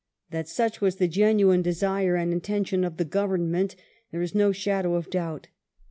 [0.31, 3.75] That such was the genuine desire and intention of the Government,
[4.11, 5.49] there is not a shadow of doubt.